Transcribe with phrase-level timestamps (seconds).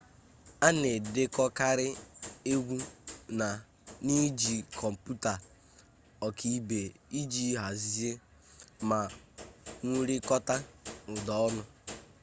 [0.67, 1.87] a na-edekọkarị
[2.53, 2.75] egwu
[4.05, 5.33] n'iji kọmputa
[6.27, 6.79] ọkaibe
[7.19, 8.11] iji hazie
[8.89, 8.99] ma
[9.87, 10.55] wụrikọta
[11.13, 11.61] ụda ọnụ